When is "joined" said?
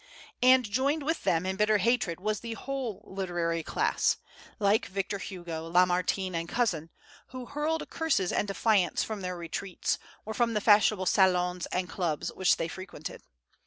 0.67-1.03